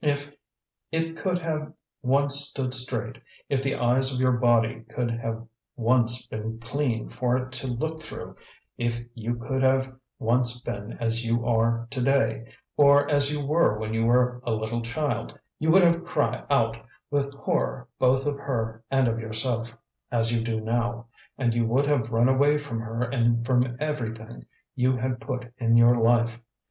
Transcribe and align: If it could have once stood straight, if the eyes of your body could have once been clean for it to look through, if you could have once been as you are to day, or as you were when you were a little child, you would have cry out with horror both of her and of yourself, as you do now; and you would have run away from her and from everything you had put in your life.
If 0.00 0.34
it 0.90 1.18
could 1.18 1.36
have 1.42 1.70
once 2.00 2.46
stood 2.48 2.72
straight, 2.72 3.18
if 3.50 3.62
the 3.62 3.74
eyes 3.74 4.10
of 4.10 4.18
your 4.20 4.32
body 4.32 4.86
could 4.88 5.10
have 5.10 5.46
once 5.76 6.24
been 6.24 6.58
clean 6.60 7.10
for 7.10 7.36
it 7.36 7.52
to 7.52 7.66
look 7.70 8.02
through, 8.02 8.36
if 8.78 9.00
you 9.12 9.34
could 9.34 9.62
have 9.62 9.94
once 10.18 10.58
been 10.60 10.94
as 10.94 11.26
you 11.26 11.44
are 11.44 11.86
to 11.90 12.02
day, 12.02 12.40
or 12.74 13.06
as 13.10 13.30
you 13.30 13.44
were 13.46 13.78
when 13.78 13.92
you 13.92 14.06
were 14.06 14.40
a 14.44 14.52
little 14.52 14.80
child, 14.80 15.38
you 15.58 15.70
would 15.70 15.82
have 15.82 16.06
cry 16.06 16.42
out 16.48 16.78
with 17.10 17.34
horror 17.34 17.86
both 17.98 18.24
of 18.24 18.36
her 18.38 18.82
and 18.90 19.08
of 19.08 19.18
yourself, 19.20 19.76
as 20.10 20.32
you 20.32 20.42
do 20.42 20.58
now; 20.58 21.04
and 21.36 21.52
you 21.54 21.66
would 21.66 21.84
have 21.84 22.08
run 22.10 22.30
away 22.30 22.56
from 22.56 22.80
her 22.80 23.02
and 23.02 23.44
from 23.44 23.76
everything 23.78 24.46
you 24.74 24.96
had 24.96 25.20
put 25.20 25.52
in 25.58 25.76
your 25.76 25.98
life. 25.98 26.40